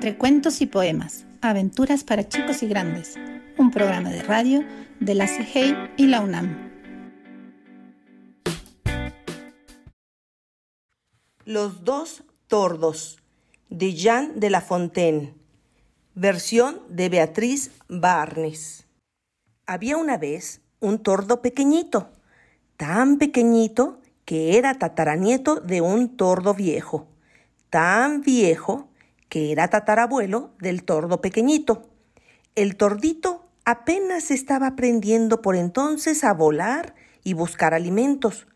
Entre 0.00 0.16
cuentos 0.16 0.62
y 0.62 0.66
poemas, 0.66 1.26
aventuras 1.42 2.04
para 2.04 2.26
chicos 2.26 2.62
y 2.62 2.68
grandes, 2.68 3.18
un 3.58 3.70
programa 3.70 4.08
de 4.08 4.22
radio 4.22 4.64
de 4.98 5.14
la 5.14 5.26
CIGEI 5.26 5.76
y 5.98 6.06
la 6.06 6.22
UNAM. 6.22 6.56
Los 11.44 11.84
dos 11.84 12.24
tordos, 12.46 13.18
de 13.68 13.92
Jean 13.92 14.40
de 14.40 14.48
La 14.48 14.62
Fontaine, 14.62 15.34
versión 16.14 16.80
de 16.88 17.10
Beatriz 17.10 17.70
Barnes. 17.86 18.86
Había 19.66 19.98
una 19.98 20.16
vez 20.16 20.62
un 20.80 21.00
tordo 21.00 21.42
pequeñito, 21.42 22.08
tan 22.78 23.18
pequeñito 23.18 24.00
que 24.24 24.56
era 24.56 24.78
tataranieto 24.78 25.56
de 25.56 25.82
un 25.82 26.16
tordo 26.16 26.54
viejo, 26.54 27.06
tan 27.68 28.22
viejo 28.22 28.89
que 29.30 29.52
era 29.52 29.68
tatarabuelo 29.68 30.50
del 30.58 30.84
tordo 30.84 31.22
pequeñito. 31.22 31.88
El 32.56 32.76
tordito 32.76 33.46
apenas 33.64 34.30
estaba 34.30 34.66
aprendiendo 34.66 35.40
por 35.40 35.56
entonces 35.56 36.24
a 36.24 36.34
volar 36.34 36.94
y 37.22 37.32
buscar 37.32 37.72
alimentos, 37.72 38.48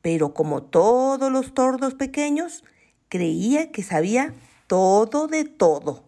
pero 0.00 0.32
como 0.32 0.62
todos 0.62 1.30
los 1.32 1.52
tordos 1.52 1.94
pequeños, 1.94 2.64
creía 3.08 3.72
que 3.72 3.82
sabía 3.82 4.32
todo 4.68 5.26
de 5.26 5.44
todo. 5.44 6.04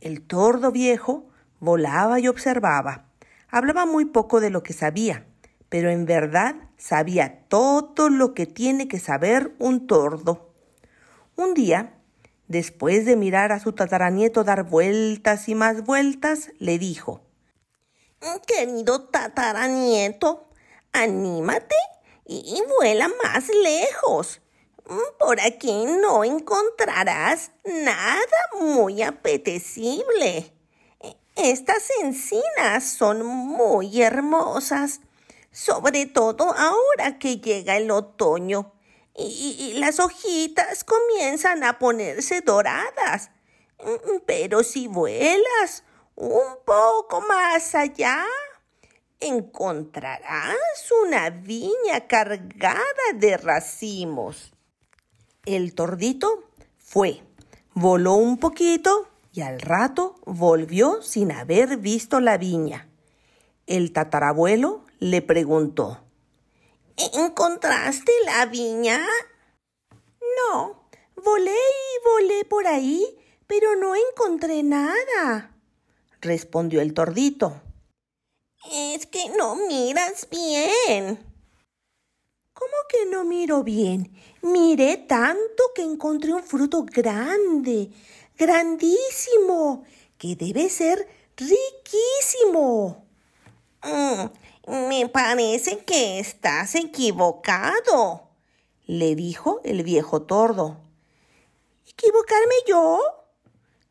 El 0.00 0.22
tordo 0.22 0.72
viejo 0.72 1.28
volaba 1.60 2.18
y 2.18 2.26
observaba. 2.26 3.06
Hablaba 3.48 3.86
muy 3.86 4.06
poco 4.06 4.40
de 4.40 4.50
lo 4.50 4.64
que 4.64 4.72
sabía, 4.72 5.24
pero 5.68 5.90
en 5.90 6.04
verdad 6.04 6.56
sabía 6.78 7.44
todo 7.48 8.08
lo 8.08 8.34
que 8.34 8.46
tiene 8.46 8.88
que 8.88 8.98
saber 8.98 9.54
un 9.60 9.86
tordo. 9.86 10.52
Un 11.36 11.54
día 11.54 11.94
Después 12.50 13.04
de 13.04 13.14
mirar 13.14 13.52
a 13.52 13.60
su 13.60 13.74
tataranieto 13.74 14.42
dar 14.42 14.64
vueltas 14.64 15.48
y 15.48 15.54
más 15.54 15.84
vueltas, 15.84 16.50
le 16.58 16.80
dijo, 16.80 17.20
Querido 18.44 19.02
tataranieto, 19.02 20.48
anímate 20.90 21.76
y 22.26 22.60
vuela 22.76 23.08
más 23.22 23.48
lejos. 23.62 24.40
Por 25.20 25.40
aquí 25.40 25.84
no 26.02 26.24
encontrarás 26.24 27.52
nada 27.64 28.26
muy 28.60 29.00
apetecible. 29.02 30.52
Estas 31.36 31.88
encinas 32.02 32.82
son 32.82 33.24
muy 33.24 34.02
hermosas, 34.02 35.02
sobre 35.52 36.06
todo 36.06 36.52
ahora 36.52 37.20
que 37.20 37.36
llega 37.36 37.76
el 37.76 37.92
otoño 37.92 38.72
y, 39.16 39.74
las 39.78 40.00
hojitas 40.00 40.84
comienzan 40.84 41.64
a 41.64 41.78
ponerse 41.78 42.40
doradas. 42.40 43.30
Mm, 43.82 44.20
pero 44.26 44.62
si 44.62 44.88
vuelas 44.88 45.84
un 46.16 46.58
poco 46.64 47.20
más 47.22 47.74
allá, 47.74 48.24
encontrarás 49.20 50.56
una 51.04 51.30
viña 51.30 52.06
cargada 52.06 52.80
de 53.14 53.36
racimos. 53.36 54.52
El 55.44 55.74
tordito 55.74 56.44
fue, 56.78 57.22
voló 57.74 58.14
un 58.14 58.38
poquito 58.38 59.08
y 59.32 59.42
al 59.42 59.60
rato 59.60 60.16
volvió 60.24 61.02
sin 61.02 61.32
haber 61.32 61.76
visto 61.76 62.20
la 62.20 62.36
viña. 62.38 62.88
El 63.66 63.92
tatarabuelo 63.92 64.84
le 64.98 65.22
preguntó, 65.22 66.00
¿Encontraste 67.14 68.12
la 68.26 68.44
viña? 68.44 69.00
No, 69.90 70.84
volé 71.16 71.50
y 71.54 72.04
volé 72.04 72.44
por 72.44 72.66
ahí, 72.66 73.18
pero 73.46 73.74
no 73.76 73.94
encontré 73.94 74.62
nada, 74.62 75.56
respondió 76.20 76.82
el 76.82 76.92
tordito. 76.92 77.62
Es 78.70 79.06
que 79.06 79.30
no 79.30 79.56
miras 79.56 80.28
bien. 80.30 81.18
¿Cómo 82.52 82.72
que 82.90 83.06
no 83.06 83.24
miro 83.24 83.62
bien? 83.64 84.12
Miré 84.42 84.98
tanto 84.98 85.72
que 85.74 85.82
encontré 85.82 86.34
un 86.34 86.42
fruto 86.42 86.84
grande, 86.84 87.90
grandísimo, 88.36 89.84
que 90.18 90.36
debe 90.36 90.68
ser 90.68 91.08
riquísimo. 91.34 93.06
Mm, 93.82 94.26
me 94.70 95.08
parece 95.08 95.78
que 95.78 96.20
estás 96.20 96.76
equivocado, 96.76 98.28
le 98.86 99.16
dijo 99.16 99.60
el 99.64 99.82
viejo 99.82 100.22
tordo. 100.22 100.80
¿Equivocarme 101.88 102.54
yo? 102.68 103.00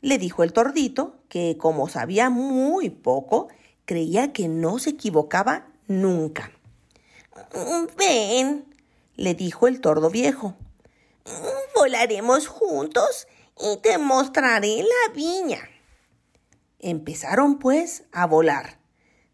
le 0.01 0.17
dijo 0.17 0.43
el 0.43 0.53
tordito, 0.53 1.17
que 1.27 1.57
como 1.57 1.89
sabía 1.89 2.29
muy 2.29 2.89
poco, 2.89 3.50
creía 3.83 4.31
que 4.31 4.48
no 4.48 4.79
se 4.79 4.91
equivocaba 4.91 5.67
nunca. 5.88 6.51
Ven, 7.98 8.74
le 9.15 9.33
dijo 9.33 9.67
el 9.67 9.81
tordo 9.81 10.09
viejo. 10.09 10.55
Volaremos 11.75 12.48
juntos 12.48 13.27
y 13.59 13.77
te 13.81 13.98
mostraré 13.98 14.83
la 14.83 15.13
viña. 15.13 15.69
Empezaron 16.79 17.59
pues 17.59 18.03
a 18.13 18.25
volar. 18.25 18.78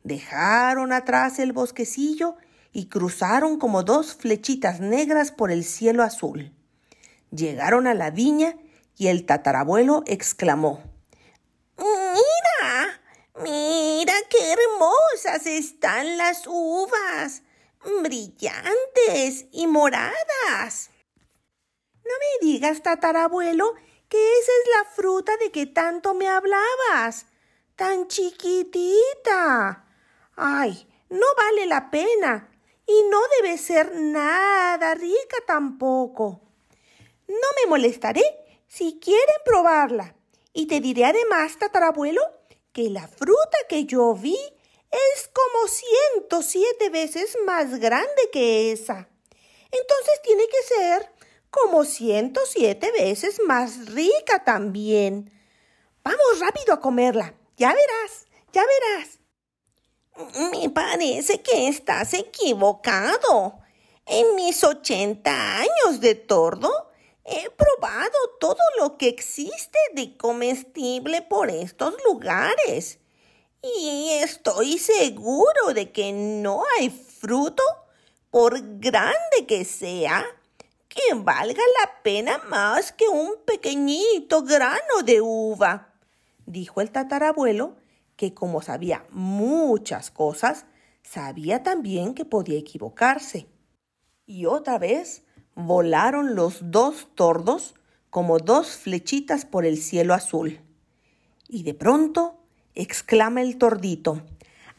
Dejaron 0.06 0.94
atrás 0.94 1.40
el 1.40 1.52
bosquecillo 1.52 2.36
y 2.72 2.90
cruzaron 2.90 3.58
como 3.58 3.82
dos 3.82 4.14
flechitas 4.14 4.80
negras 4.80 5.32
por 5.32 5.50
el 5.50 5.64
cielo 5.64 6.04
azul. 6.04 6.54
Llegaron 7.32 7.88
a 7.88 7.96
la 7.96 8.12
viña 8.12 8.56
y 8.96 9.08
el 9.08 9.26
tatarabuelo 9.26 10.04
exclamó 10.06 10.84
Mira, 11.80 13.02
mira 13.44 14.14
qué 14.30 14.54
hermosas 14.54 15.48
están 15.48 16.20
las 16.20 16.46
uvas, 16.46 17.42
brillantes 18.04 19.48
y 19.52 19.66
moradas. 19.66 20.92
No 21.96 22.12
me 22.20 22.48
digas, 22.48 22.84
tatarabuelo, 22.84 23.74
que 24.08 24.18
esa 24.40 24.52
es 24.52 24.70
la 24.78 24.92
fruta 24.92 25.36
de 25.38 25.50
que 25.50 25.66
tanto 25.66 26.14
me 26.14 26.28
hablabas. 26.28 27.26
Tan 27.76 28.08
chiquitita. 28.08 29.85
Ay, 30.36 30.88
no 31.10 31.26
vale 31.38 31.66
la 31.66 31.90
pena 31.90 32.50
y 32.86 33.04
no 33.10 33.20
debe 33.40 33.58
ser 33.58 33.96
nada 33.96 34.94
rica 34.96 35.38
tampoco. 35.48 36.42
No 37.28 37.48
me 37.62 37.70
molestaré 37.70 38.24
si 38.68 39.00
quieren 39.00 39.36
probarla. 39.44 40.16
Y 40.54 40.68
te 40.68 40.80
diré 40.80 41.06
además, 41.06 41.58
tatarabuelo, 41.58 42.22
que 42.72 42.90
la 42.90 43.08
fruta 43.08 43.58
que 43.68 43.86
yo 43.86 44.14
vi 44.14 44.38
es 44.92 45.30
como 45.30 45.68
107 45.68 46.90
veces 46.90 47.38
más 47.46 47.80
grande 47.80 48.30
que 48.32 48.72
esa. 48.72 49.10
Entonces 49.72 50.22
tiene 50.24 50.44
que 50.48 50.64
ser 50.64 51.12
como 51.50 51.84
107 51.84 52.92
veces 52.92 53.42
más 53.46 53.92
rica 53.94 54.44
también. 54.44 55.32
Vamos 56.04 56.40
rápido 56.40 56.74
a 56.74 56.80
comerla. 56.80 57.34
Ya 57.58 57.70
verás, 57.70 58.28
ya 58.52 58.62
verás. 58.62 59.20
Me 60.18 60.70
parece 60.70 61.42
que 61.42 61.68
estás 61.68 62.14
equivocado. 62.14 63.60
En 64.06 64.36
mis 64.36 64.64
80 64.64 65.60
años 65.60 66.00
de 66.00 66.16
tordo 66.16 66.72
he 67.26 67.50
probado 67.50 68.18
todo 68.40 68.62
lo 68.80 68.98
que 68.98 69.10
existe 69.10 69.78
de 69.94 70.16
comestible 70.16 71.22
por 71.22 71.50
estos 71.50 71.96
lugares. 72.06 73.00
Y 73.62 74.10
estoy 74.22 74.78
seguro 74.78 75.74
de 75.74 75.92
que 75.92 76.14
no 76.14 76.64
hay 76.78 76.90
fruto, 76.90 77.64
por 78.30 78.62
grande 78.80 79.46
que 79.48 79.66
sea, 79.66 80.26
que 80.88 81.14
valga 81.14 81.64
la 81.82 82.04
pena 82.04 82.38
más 82.48 82.92
que 82.92 83.08
un 83.08 83.36
pequeñito 83.46 84.44
grano 84.44 85.02
de 85.04 85.20
uva, 85.20 85.94
dijo 86.46 86.80
el 86.80 86.92
tatarabuelo, 86.92 87.76
que 88.16 88.34
como 88.34 88.62
sabía 88.62 89.06
muchas 89.10 90.12
cosas, 90.12 90.66
sabía 91.04 91.64
también 91.64 92.14
que 92.14 92.26
podía 92.26 92.58
equivocarse. 92.58 93.48
Y 94.26 94.46
otra 94.46 94.80
vez 94.80 95.24
volaron 95.56 96.36
los 96.36 96.72
dos 96.72 97.08
tordos 97.16 97.76
como 98.10 98.40
dos 98.40 98.78
flechitas 98.78 99.46
por 99.46 99.66
el 99.66 99.78
cielo 99.78 100.14
azul. 100.14 100.62
Y 101.48 101.64
de 101.64 101.74
pronto 101.74 102.40
exclama 102.74 103.42
el 103.42 103.58
tordito. 103.58 104.22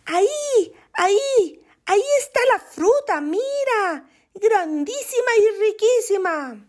¡Ahí! 0.07 0.73
¡Ahí! 0.93 1.61
¡Ahí 1.85 2.03
está 2.19 2.41
la 2.53 2.61
fruta! 2.61 3.21
¡Mira! 3.21 4.09
grandísima 4.41 5.31
y 5.39 5.61
riquísima. 5.61 6.67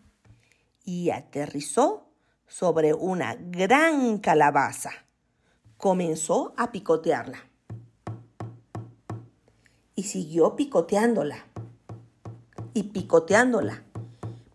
Y 0.83 1.09
aterrizó 1.09 2.09
sobre 2.47 2.93
una 2.93 3.35
gran 3.35 4.19
calabaza. 4.19 4.91
Comenzó 5.77 6.53
a 6.57 6.71
picotearla. 6.71 7.37
Y 9.95 10.03
siguió 10.03 10.55
picoteándola. 10.55 11.45
Y 12.73 12.83
picoteándola. 12.83 13.83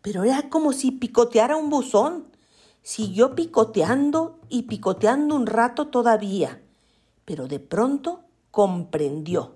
Pero 0.03 0.25
era 0.25 0.49
como 0.51 0.73
si 0.73 0.91
picoteara 0.91 1.57
un 1.57 1.71
buzón. 1.71 2.27
Siguió 2.83 3.35
picoteando 3.37 4.41
y 4.49 4.63
picoteando 4.65 5.37
un 5.37 5.47
rato 5.47 5.89
todavía. 5.89 6.61
Pero 7.25 7.47
de 7.47 7.61
pronto 7.61 8.25
comprendió. 8.51 9.55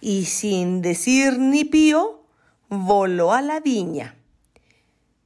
Y 0.00 0.24
sin 0.24 0.80
decir 0.80 1.38
ni 1.38 1.64
pío, 1.64 2.22
voló 2.68 3.32
a 3.32 3.42
la 3.42 3.60
viña. 3.60 4.16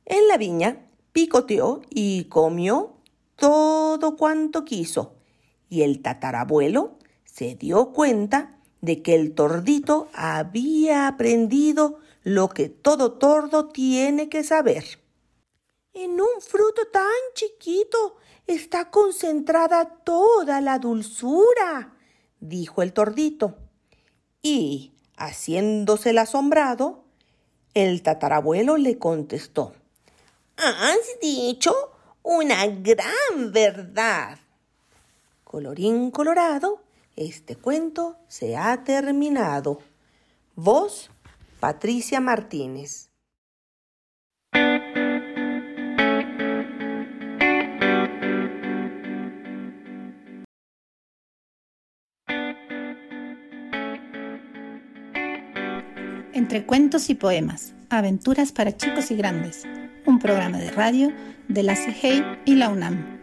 En 0.05 0.27
la 0.27 0.37
viña 0.37 0.87
picoteó 1.13 1.83
y 1.91 2.25
comió 2.25 2.95
todo 3.37 4.17
cuanto 4.17 4.65
quiso, 4.65 5.18
y 5.69 5.83
el 5.83 6.03
tatarabuelo 6.03 6.99
se 7.25 7.55
dio 7.55 7.93
cuenta 7.93 8.59
de 8.81 9.03
que 9.03 9.15
el 9.15 9.35
tordito 9.35 10.09
había 10.13 11.09
aprendido 11.09 11.99
lo 12.23 12.49
que 12.49 12.69
todo 12.69 13.13
tordo 13.13 13.69
tiene 13.69 14.29
que 14.29 14.45
saber. 14.45 14.85
En 15.95 16.21
un 16.21 16.41
fruto 16.41 16.83
tan 16.93 17.03
chiquito 17.35 18.17
está 18.47 18.91
concentrada 18.91 20.03
toda 20.05 20.61
la 20.61 20.79
dulzura, 20.79 21.97
dijo 22.41 22.83
el 22.83 22.93
tordito. 22.93 23.57
Y, 24.43 24.93
haciéndose 25.17 26.11
el 26.11 26.19
asombrado, 26.19 27.05
el 27.75 28.03
tatarabuelo 28.03 28.77
le 28.77 28.99
contestó, 28.99 29.73
Has 30.57 31.21
dicho 31.21 31.75
una 32.23 32.67
gran 32.67 33.53
verdad. 33.53 34.39
Colorín 35.49 36.11
colorado, 36.11 36.83
este 37.17 37.57
cuento 37.57 38.19
se 38.29 38.59
ha 38.59 38.85
terminado. 38.85 39.79
Vos, 40.55 41.11
Patricia 41.59 42.21
Martínez. 42.21 43.09
Entre 56.35 56.67
cuentos 56.67 57.09
y 57.09 57.15
poemas, 57.15 57.73
aventuras 57.89 58.53
para 58.53 58.77
chicos 58.77 59.11
y 59.11 59.17
grandes, 59.17 59.65
un 60.05 60.19
programa 60.19 60.59
de 60.59 60.71
radio 60.73 61.11
de 61.49 61.63
la 61.63 61.75
CIGEI 61.75 62.23
y 62.45 62.57
la 62.57 62.69
UNAM. 62.69 63.18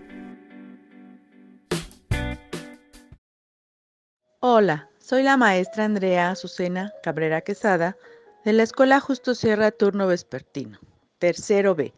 Hola, 4.57 4.89
soy 4.99 5.21
la 5.23 5.35
maestra 5.35 5.83
Andrea 5.83 6.29
Azucena 6.29 6.93
Cabrera 7.03 7.41
Quesada 7.41 7.97
de 8.45 8.53
la 8.53 8.63
Escuela 8.63 9.01
Justo 9.01 9.35
Sierra 9.35 9.69
Turno 9.69 10.07
Vespertino, 10.07 10.79
tercero 11.19 11.75
B. 11.75 11.93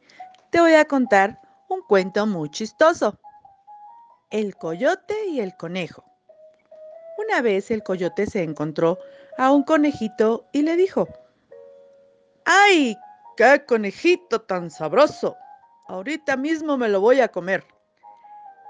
Te 0.49 0.59
voy 0.59 0.73
a 0.73 0.85
contar 0.85 1.39
un 1.69 1.83
cuento 1.83 2.25
muy 2.25 2.49
chistoso. 2.49 3.15
El 4.31 4.55
coyote 4.55 5.27
y 5.27 5.39
el 5.39 5.55
conejo. 5.55 6.03
Una 7.19 7.43
vez 7.43 7.69
el 7.69 7.83
coyote 7.83 8.25
se 8.25 8.41
encontró 8.41 8.97
a 9.37 9.51
un 9.51 9.61
conejito 9.61 10.47
y 10.51 10.63
le 10.63 10.77
dijo, 10.77 11.07
¡Ay, 12.43 12.97
qué 13.35 13.65
conejito 13.67 14.41
tan 14.41 14.71
sabroso! 14.71 15.37
Ahorita 15.87 16.35
mismo 16.35 16.75
me 16.75 16.89
lo 16.89 17.01
voy 17.01 17.21
a 17.21 17.27
comer. 17.27 17.63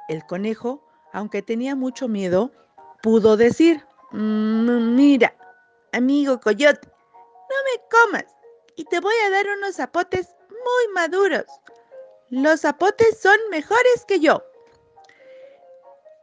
El 0.09 0.25
conejo, 0.25 0.85
aunque 1.13 1.41
tenía 1.41 1.73
mucho 1.73 2.09
miedo, 2.09 2.51
pudo 3.01 3.37
decir, 3.37 3.83
mm, 4.11 4.95
mira, 4.95 5.35
amigo 5.93 6.39
coyote, 6.39 6.87
no 6.87 7.55
me 7.65 7.83
comas 7.89 8.25
y 8.75 8.85
te 8.85 8.99
voy 8.99 9.15
a 9.25 9.29
dar 9.29 9.47
unos 9.57 9.75
zapotes 9.75 10.35
muy 10.49 10.93
maduros. 10.93 11.45
Los 12.29 12.61
zapotes 12.61 13.19
son 13.19 13.37
mejores 13.49 14.05
que 14.07 14.19
yo. 14.19 14.43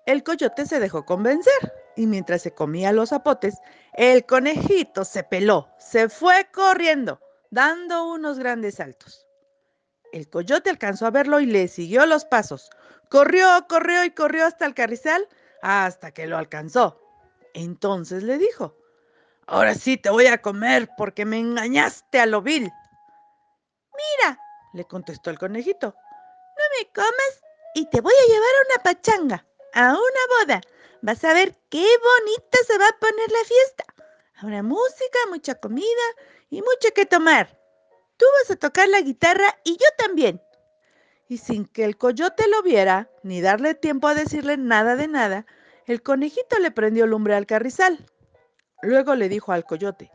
El 0.07 0.23
coyote 0.23 0.67
se 0.67 0.81
dejó 0.81 1.07
convencer 1.07 1.73
y 1.97 2.07
mientras 2.07 2.43
se 2.43 2.53
comía 2.53 2.93
los 2.93 3.11
zapotes, 3.11 3.55
el 3.95 4.27
conejito 4.27 5.05
se 5.05 5.23
peló, 5.23 5.69
se 5.79 6.09
fue 6.09 6.49
corriendo, 6.53 7.21
dando 7.51 8.07
unos 8.09 8.39
grandes 8.39 8.77
saltos. 8.77 9.27
El 10.13 10.29
coyote 10.29 10.71
alcanzó 10.71 11.07
a 11.07 11.11
verlo 11.11 11.41
y 11.41 11.47
le 11.47 11.69
siguió 11.69 12.07
los 12.07 12.25
pasos. 12.25 12.71
Corrió, 13.09 13.49
corrió 13.69 14.05
y 14.05 14.11
corrió 14.11 14.47
hasta 14.47 14.67
el 14.67 14.75
carrizal 14.75 15.27
hasta 15.65 16.13
que 16.13 16.27
lo 16.27 16.37
alcanzó. 16.37 17.01
Entonces 17.55 18.23
le 18.23 18.37
dijo, 18.37 18.77
ahora 19.47 19.75
sí 19.75 19.97
te 19.97 20.11
voy 20.11 20.27
a 20.27 20.43
comer 20.43 20.91
porque 20.99 21.25
me 21.25 21.39
engañaste 21.39 22.21
a 22.21 22.27
lo 22.27 22.43
vil. 22.43 22.71
Mira, 23.97 24.39
le 24.75 24.85
contestó 24.85 25.31
el 25.31 25.39
conejito, 25.39 25.87
no 25.87 26.65
me 26.79 26.93
comas 26.93 27.43
y 27.75 27.89
te 27.89 28.01
voy 28.01 28.13
a 28.13 28.27
llevar 28.27 28.49
a 28.49 28.75
una 28.75 28.83
pachanga, 28.83 29.47
a 29.73 29.93
una 29.93 30.39
boda 30.39 30.61
Vas 31.01 31.23
a 31.23 31.35
ver 31.35 31.55
qué 31.69 31.85
bonita 31.85 32.59
se 32.67 32.79
va 32.79 32.89
a 32.89 32.99
poner 32.99 33.31
la 33.31 33.45
fiesta. 33.47 33.85
Habrá 34.37 34.63
música, 34.63 35.19
mucha 35.29 35.55
comida 35.55 35.85
y 36.49 36.63
mucho 36.63 36.95
que 36.95 37.05
tomar. 37.05 37.61
Tú 38.17 38.25
vas 38.41 38.53
a 38.53 38.57
tocar 38.57 38.89
la 38.89 39.03
guitarra 39.03 39.55
y 39.65 39.73
yo 39.73 39.87
también. 39.99 40.43
Y 41.29 41.39
sin 41.39 41.67
que 41.67 41.85
el 41.85 41.97
coyote 41.97 42.47
lo 42.49 42.63
viera, 42.63 43.11
ni 43.23 43.41
darle 43.41 43.75
tiempo 43.75 44.09
a 44.09 44.15
decirle 44.15 44.57
nada 44.57 44.97
de 44.97 45.09
nada, 45.09 45.47
el 45.87 46.03
conejito 46.03 46.59
le 46.59 46.71
prendió 46.71 47.07
lumbre 47.07 47.35
al 47.35 47.47
carrizal. 47.47 47.99
Luego 48.83 49.15
le 49.15 49.29
dijo 49.29 49.53
al 49.53 49.65
coyote, 49.65 50.11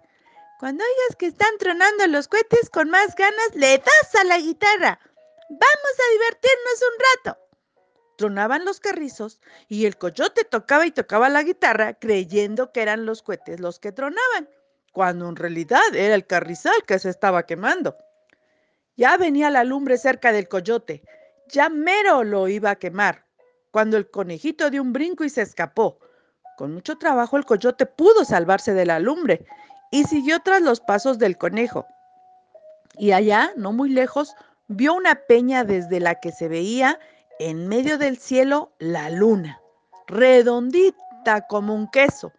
cuando 0.59 0.83
oigas 0.83 1.15
que 1.17 1.27
están 1.27 1.57
tronando 1.57 2.05
los 2.07 2.27
cohetes 2.27 2.69
con 2.69 2.89
más 2.89 3.15
ganas, 3.15 3.55
le 3.55 3.77
das 3.77 4.15
a 4.19 4.23
la 4.25 4.37
guitarra. 4.37 4.99
Vamos 5.49 5.61
a 5.63 6.13
divertirnos 6.13 6.81
un 6.81 7.33
rato 7.33 7.49
tronaban 8.19 8.65
los 8.65 8.81
carrizos 8.81 9.39
y 9.69 9.85
el 9.85 9.97
coyote 9.97 10.43
tocaba 10.43 10.85
y 10.85 10.91
tocaba 10.91 11.29
la 11.29 11.41
guitarra 11.41 11.93
creyendo 11.93 12.73
que 12.73 12.81
eran 12.81 13.05
los 13.05 13.23
cohetes 13.23 13.61
los 13.61 13.79
que 13.79 13.93
tronaban, 13.93 14.49
cuando 14.91 15.29
en 15.29 15.37
realidad 15.37 15.95
era 15.95 16.15
el 16.15 16.27
carrizal 16.27 16.83
que 16.85 16.99
se 16.99 17.09
estaba 17.09 17.45
quemando. 17.45 17.95
Ya 18.99 19.15
venía 19.15 19.49
la 19.49 19.63
lumbre 19.63 19.97
cerca 19.97 20.33
del 20.33 20.49
coyote. 20.49 21.01
ya 21.47 21.69
mero 21.69 22.25
lo 22.25 22.49
iba 22.49 22.71
a 22.71 22.75
quemar, 22.75 23.23
cuando 23.71 23.95
el 23.95 24.11
conejito 24.11 24.69
dio 24.69 24.81
un 24.81 24.91
brinco 24.91 25.23
y 25.23 25.29
se 25.29 25.41
escapó. 25.41 25.99
Con 26.57 26.73
mucho 26.73 26.97
trabajo 26.97 27.37
el 27.37 27.45
coyote 27.45 27.85
pudo 27.85 28.25
salvarse 28.25 28.73
de 28.73 28.85
la 28.85 28.99
lumbre 28.99 29.45
y 29.89 30.03
siguió 30.03 30.41
tras 30.41 30.61
los 30.61 30.81
pasos 30.81 31.17
del 31.17 31.37
conejo. 31.37 31.85
Y 32.97 33.13
allá, 33.13 33.53
no 33.55 33.71
muy 33.71 33.89
lejos, 33.89 34.35
vio 34.67 34.93
una 34.95 35.15
peña 35.15 35.63
desde 35.63 36.01
la 36.01 36.15
que 36.15 36.33
se 36.33 36.49
veía 36.49 36.99
en 37.39 37.69
medio 37.69 37.97
del 37.97 38.17
cielo 38.17 38.73
la 38.79 39.09
luna, 39.09 39.61
redondita 40.07 41.47
como 41.47 41.73
un 41.73 41.89
queso. 41.89 42.33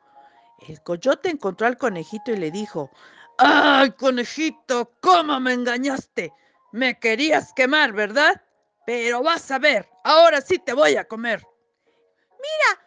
El 0.69 0.83
coyote 0.83 1.31
encontró 1.31 1.67
al 1.67 1.79
conejito 1.79 2.33
y 2.33 2.37
le 2.37 2.51
dijo, 2.51 2.91
¡Ay, 3.39 3.93
conejito! 3.93 4.93
¿Cómo 5.01 5.41
me 5.41 5.55
engañaste? 5.55 6.35
Me 6.73 6.99
querías 6.99 7.53
quemar, 7.53 7.93
¿verdad? 7.93 8.41
Pero 8.87 9.23
vas 9.23 9.51
a 9.51 9.59
ver, 9.59 9.89
ahora 10.05 10.41
sí 10.41 10.59
te 10.59 10.73
voy 10.73 10.97
a 10.97 11.07
comer. 11.07 11.45
Mira, 12.33 12.83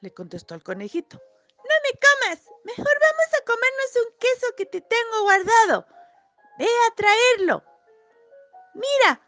le 0.00 0.12
contestó 0.12 0.54
el 0.54 0.62
conejito, 0.62 1.16
no 1.16 1.74
me 1.84 1.98
comas, 1.98 2.44
mejor 2.64 2.92
vamos 3.00 3.34
a 3.40 3.44
comernos 3.44 3.96
un 3.96 4.18
queso 4.18 4.46
que 4.56 4.66
te 4.66 4.80
tengo 4.80 5.22
guardado. 5.22 5.86
Ve 6.58 6.66
a 6.88 6.94
traerlo. 6.94 7.62
Mira, 8.74 9.20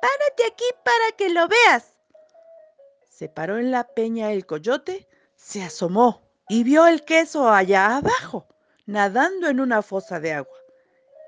párate 0.00 0.46
aquí 0.46 0.64
para 0.84 1.16
que 1.16 1.28
lo 1.30 1.48
veas. 1.48 1.98
Se 3.08 3.28
paró 3.28 3.58
en 3.58 3.70
la 3.70 3.84
peña 3.84 4.32
el 4.32 4.46
coyote, 4.46 5.08
se 5.34 5.62
asomó 5.62 6.22
y 6.48 6.62
vio 6.64 6.86
el 6.86 7.04
queso 7.04 7.48
allá 7.48 7.96
abajo, 7.96 8.46
nadando 8.86 9.48
en 9.48 9.60
una 9.60 9.82
fosa 9.82 10.20
de 10.20 10.34
agua. 10.34 10.56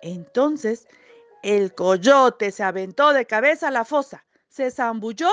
Entonces 0.02 0.86
el 1.42 1.74
coyote 1.74 2.50
se 2.50 2.62
aventó 2.62 3.12
de 3.12 3.26
cabeza 3.26 3.68
a 3.68 3.70
la 3.72 3.84
fosa, 3.84 4.24
se 4.48 4.70
zambulló 4.70 5.30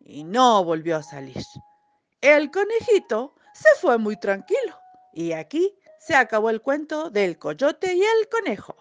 y 0.00 0.24
no 0.24 0.64
volvió 0.64 0.96
a 0.96 1.02
salir. 1.02 1.42
El 2.20 2.50
conejito 2.50 3.34
se 3.54 3.68
fue 3.80 3.98
muy 3.98 4.16
tranquilo 4.16 4.78
y 5.12 5.32
aquí 5.32 5.76
se 5.98 6.14
acabó 6.14 6.50
el 6.50 6.60
cuento 6.60 7.10
del 7.10 7.38
coyote 7.38 7.94
y 7.94 8.02
el 8.02 8.28
conejo. 8.28 8.76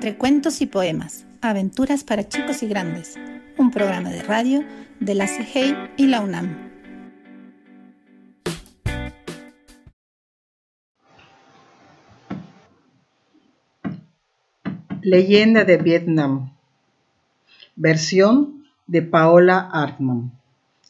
Entre 0.00 0.16
cuentos 0.16 0.62
y 0.62 0.66
poemas, 0.66 1.26
aventuras 1.42 2.04
para 2.04 2.26
chicos 2.26 2.62
y 2.62 2.68
grandes, 2.68 3.18
un 3.58 3.70
programa 3.70 4.08
de 4.08 4.22
radio 4.22 4.64
de 4.98 5.14
la 5.14 5.26
CIGEI 5.26 5.74
y 5.98 6.06
la 6.06 6.22
UNAM. 6.22 6.56
Leyenda 15.02 15.64
de 15.64 15.76
Vietnam. 15.76 16.54
Versión 17.76 18.64
de 18.86 19.02
Paola 19.02 19.68
Artman. 19.70 20.32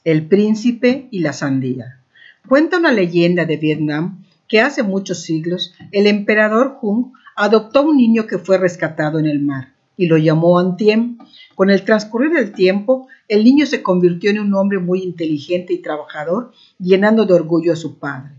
El 0.04 0.28
príncipe 0.28 1.08
y 1.10 1.18
la 1.18 1.32
sandía. 1.32 2.00
Cuenta 2.48 2.78
una 2.78 2.92
leyenda 2.92 3.44
de 3.44 3.56
Vietnam 3.56 4.24
que 4.46 4.60
hace 4.60 4.84
muchos 4.84 5.24
siglos 5.24 5.74
el 5.90 6.06
emperador 6.06 6.78
Hung 6.80 7.10
adoptó 7.36 7.82
un 7.82 7.96
niño 7.96 8.26
que 8.26 8.38
fue 8.38 8.58
rescatado 8.58 9.18
en 9.18 9.26
el 9.26 9.40
mar 9.40 9.74
y 10.00 10.06
lo 10.06 10.16
llamó 10.16 10.58
Antiem. 10.58 11.18
Con 11.54 11.68
el 11.68 11.84
transcurrir 11.84 12.32
del 12.32 12.52
tiempo, 12.52 13.08
el 13.28 13.44
niño 13.44 13.66
se 13.66 13.82
convirtió 13.82 14.30
en 14.30 14.38
un 14.38 14.54
hombre 14.54 14.78
muy 14.78 15.02
inteligente 15.02 15.74
y 15.74 15.82
trabajador, 15.82 16.52
llenando 16.78 17.26
de 17.26 17.34
orgullo 17.34 17.74
a 17.74 17.76
su 17.76 17.98
padre. 17.98 18.32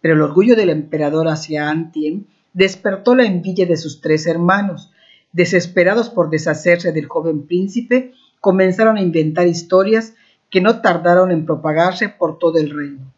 Pero 0.00 0.14
el 0.14 0.22
orgullo 0.22 0.56
del 0.56 0.70
emperador 0.70 1.28
hacia 1.28 1.70
Antiem 1.70 2.24
despertó 2.52 3.14
la 3.14 3.26
envidia 3.26 3.64
de 3.64 3.76
sus 3.76 4.00
tres 4.00 4.26
hermanos. 4.26 4.90
Desesperados 5.32 6.10
por 6.10 6.30
deshacerse 6.30 6.90
del 6.90 7.06
joven 7.06 7.46
príncipe, 7.46 8.12
comenzaron 8.40 8.96
a 8.96 9.02
inventar 9.02 9.46
historias 9.46 10.14
que 10.50 10.60
no 10.60 10.80
tardaron 10.80 11.30
en 11.30 11.46
propagarse 11.46 12.08
por 12.08 12.38
todo 12.38 12.58
el 12.58 12.70
reino. 12.70 13.12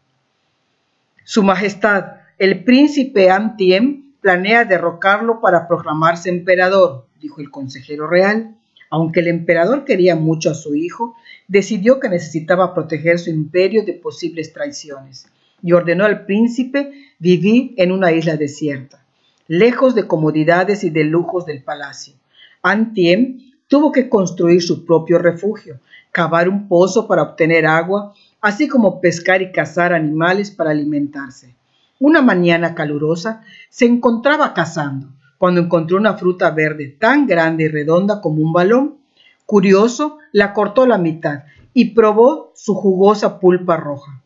Su 1.23 1.41
Majestad, 1.41 2.17
el 2.37 2.63
príncipe 2.63 3.31
Antiem, 3.31 4.06
planea 4.21 4.65
derrocarlo 4.65 5.41
para 5.41 5.67
proclamarse 5.67 6.29
emperador, 6.29 7.05
dijo 7.21 7.41
el 7.41 7.51
consejero 7.51 8.07
real. 8.07 8.55
Aunque 8.89 9.19
el 9.19 9.27
emperador 9.27 9.83
quería 9.83 10.15
mucho 10.15 10.49
a 10.49 10.53
su 10.53 10.75
hijo, 10.75 11.15
decidió 11.47 11.99
que 11.99 12.09
necesitaba 12.09 12.73
proteger 12.73 13.19
su 13.19 13.29
imperio 13.29 13.83
de 13.83 13.93
posibles 13.93 14.53
traiciones 14.53 15.27
y 15.61 15.73
ordenó 15.73 16.05
al 16.05 16.25
príncipe 16.25 16.91
vivir 17.19 17.73
en 17.77 17.91
una 17.91 18.11
isla 18.11 18.37
desierta, 18.37 19.03
lejos 19.47 19.95
de 19.95 20.07
comodidades 20.07 20.83
y 20.83 20.89
de 20.89 21.03
lujos 21.03 21.45
del 21.45 21.63
palacio. 21.63 22.13
Antiem 22.61 23.51
tuvo 23.67 23.91
que 23.91 24.07
construir 24.07 24.61
su 24.61 24.85
propio 24.85 25.19
refugio, 25.19 25.79
cavar 26.11 26.47
un 26.47 26.67
pozo 26.67 27.07
para 27.07 27.23
obtener 27.23 27.65
agua, 27.65 28.13
así 28.41 28.67
como 28.67 29.01
pescar 29.01 29.41
y 29.41 29.51
cazar 29.51 29.93
animales 29.93 30.51
para 30.51 30.71
alimentarse. 30.71 31.56
Una 31.99 32.21
mañana 32.21 32.75
calurosa 32.75 33.41
se 33.69 33.85
encontraba 33.85 34.53
cazando 34.53 35.07
cuando 35.37 35.61
encontró 35.61 35.97
una 35.97 36.13
fruta 36.13 36.51
verde 36.51 36.95
tan 36.99 37.27
grande 37.27 37.65
y 37.65 37.67
redonda 37.67 38.21
como 38.21 38.41
un 38.41 38.53
balón. 38.53 38.97
Curioso, 39.45 40.17
la 40.31 40.53
cortó 40.53 40.85
la 40.85 40.97
mitad 40.97 41.43
y 41.73 41.91
probó 41.91 42.51
su 42.55 42.75
jugosa 42.75 43.39
pulpa 43.39 43.77
roja. 43.77 44.21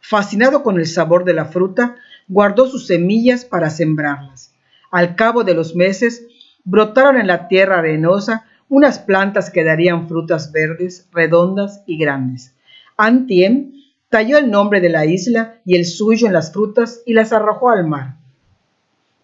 Fascinado 0.00 0.62
con 0.62 0.78
el 0.78 0.86
sabor 0.86 1.24
de 1.24 1.34
la 1.34 1.46
fruta, 1.46 1.96
guardó 2.28 2.66
sus 2.68 2.86
semillas 2.86 3.44
para 3.44 3.70
sembrarlas. 3.70 4.52
Al 4.90 5.16
cabo 5.16 5.44
de 5.44 5.54
los 5.54 5.74
meses, 5.74 6.26
brotaron 6.64 7.16
en 7.18 7.26
la 7.26 7.48
tierra 7.48 7.78
arenosa 7.78 8.44
unas 8.68 8.98
plantas 8.98 9.50
que 9.50 9.64
darían 9.64 10.08
frutas 10.08 10.52
verdes, 10.52 11.08
redondas 11.12 11.82
y 11.86 11.98
grandes. 11.98 12.54
Antiem 12.96 13.75
talló 14.08 14.38
el 14.38 14.50
nombre 14.50 14.80
de 14.80 14.88
la 14.88 15.06
isla 15.06 15.60
y 15.64 15.76
el 15.76 15.84
suyo 15.84 16.26
en 16.26 16.32
las 16.32 16.52
frutas 16.52 17.02
y 17.06 17.12
las 17.12 17.32
arrojó 17.32 17.70
al 17.70 17.86
mar. 17.86 18.16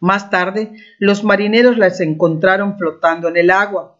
Más 0.00 0.30
tarde, 0.30 0.72
los 0.98 1.22
marineros 1.22 1.78
las 1.78 2.00
encontraron 2.00 2.76
flotando 2.76 3.28
en 3.28 3.36
el 3.36 3.50
agua. 3.50 3.96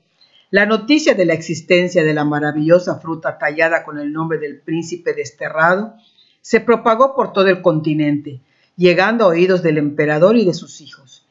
La 0.51 0.67
noticia 0.67 1.15
de 1.15 1.25
la 1.25 1.35
existencia 1.35 2.03
de 2.03 2.13
la 2.13 2.25
maravillosa 2.25 2.97
fruta 2.99 3.39
tallada 3.39 3.85
con 3.85 3.99
el 3.99 4.13
nombre 4.13 4.39
del 4.39 4.59
príncipe 4.59 5.15
desterrado 5.15 5.95
se 6.41 6.61
propagó 6.61 7.15
por 7.15 7.33
todo 7.33 7.47
el 7.47 7.63
continente, 7.63 8.41
llegando 8.77 9.25
a 9.25 9.29
oídos 9.29 9.63
del 9.63 9.79
emperador 9.79 10.37
y 10.37 10.45
de 10.45 10.55
sus 10.55 10.81
hijos. 10.81 11.25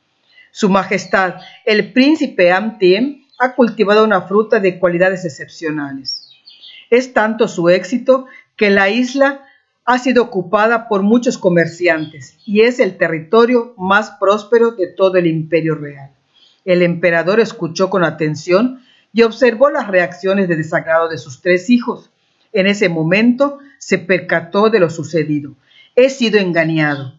Su 0.51 0.69
Majestad, 0.69 1.35
el 1.65 1.91
príncipe 1.91 2.51
Amtiem, 2.51 3.25
ha 3.39 3.55
cultivado 3.55 4.03
una 4.03 4.21
fruta 4.21 4.59
de 4.59 4.79
cualidades 4.79 5.25
excepcionales. 5.25 6.29
Es 6.89 7.13
tanto 7.13 7.47
su 7.47 7.69
éxito 7.69 8.25
que 8.62 8.69
la 8.69 8.91
isla 8.91 9.43
ha 9.86 9.97
sido 9.97 10.21
ocupada 10.21 10.88
por 10.88 11.02
muchos 11.02 11.39
comerciantes 11.39 12.38
y 12.45 12.62
es 12.62 12.80
el 12.80 12.95
territorio 12.95 13.74
más 13.76 14.12
próspero 14.19 14.69
de 14.69 14.86
todo 14.86 15.17
el 15.17 15.26
imperio 15.26 15.74
real. 15.74 16.12
El 16.63 16.84
emperador 16.84 17.39
escuchó 17.39 17.89
con 17.89 18.04
atención 18.04 18.84
y 19.13 19.24
observó 19.24 19.71
las 19.71 19.88
reacciones 19.88 20.47
de 20.47 20.58
desagrado 20.58 21.10
de 21.10 21.17
sus 21.17 21.41
tres 21.41 21.71
hijos. 21.71 22.12
En 22.54 22.67
ese 22.67 22.88
momento 22.88 23.58
se 23.80 23.97
percató 23.97 24.69
de 24.69 24.80
lo 24.80 24.91
sucedido. 24.91 25.56
He 25.95 26.12
sido 26.12 26.38
engañado. 26.38 27.15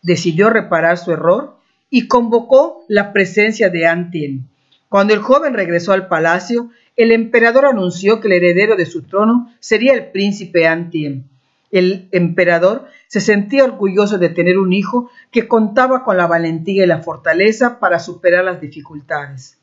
Decidió 0.00 0.48
reparar 0.48 0.96
su 0.96 1.10
error 1.10 1.56
y 1.90 2.06
convocó 2.06 2.84
la 2.86 3.12
presencia 3.12 3.68
de 3.68 3.88
Antien. 3.88 4.48
Cuando 4.88 5.12
el 5.12 5.18
joven 5.18 5.54
regresó 5.54 5.92
al 5.92 6.06
palacio, 6.06 6.70
el 6.96 7.12
emperador 7.12 7.66
anunció 7.66 8.20
que 8.20 8.28
el 8.28 8.34
heredero 8.34 8.76
de 8.76 8.86
su 8.86 9.02
trono 9.02 9.52
sería 9.60 9.92
el 9.94 10.10
príncipe 10.10 10.66
Antien 10.66 11.28
el 11.74 12.08
emperador 12.12 12.86
se 13.08 13.20
sentía 13.20 13.64
orgulloso 13.64 14.16
de 14.18 14.28
tener 14.28 14.58
un 14.58 14.72
hijo 14.72 15.10
que 15.32 15.48
contaba 15.48 16.04
con 16.04 16.16
la 16.16 16.28
valentía 16.28 16.84
y 16.84 16.86
la 16.86 17.02
fortaleza 17.02 17.80
para 17.80 17.98
superar 17.98 18.44
las 18.44 18.60
dificultades. 18.60 19.58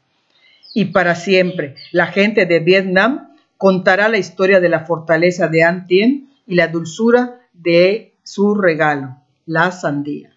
Y 0.74 0.86
para 0.86 1.16
siempre, 1.16 1.76
la 1.94 2.08
gente 2.08 2.46
de 2.46 2.60
Vietnam 2.60 3.30
contará 3.56 4.10
la 4.10 4.18
historia 4.18 4.60
de 4.60 4.68
la 4.68 4.82
fortaleza 4.82 5.48
de 5.48 5.64
An 5.64 5.88
Tien 5.88 6.30
y 6.46 6.56
la 6.56 6.68
dulzura 6.68 7.40
de 7.54 8.14
su 8.24 8.56
regalo, 8.56 9.16
la 9.46 9.72
sandía. 9.72 10.31